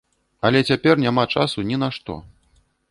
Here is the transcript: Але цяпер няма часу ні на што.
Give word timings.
Але 0.47 0.59
цяпер 0.71 0.95
няма 1.05 1.27
часу 1.37 1.59
ні 1.71 1.77
на 1.87 1.95
што. 1.99 2.21